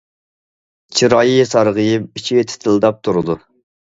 [0.99, 3.37] چىرايى سارغىيىپ، ئىچى تىتىلداپ تۇرىدۇ.